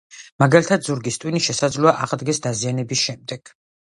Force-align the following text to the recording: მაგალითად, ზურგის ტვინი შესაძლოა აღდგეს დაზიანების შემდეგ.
მაგალითად, 0.43 0.85
ზურგის 0.87 1.19
ტვინი 1.23 1.41
შესაძლოა 1.47 1.93
აღდგეს 2.05 2.41
დაზიანების 2.47 3.05
შემდეგ. 3.11 3.53